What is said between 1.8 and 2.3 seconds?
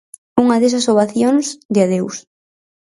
adeus.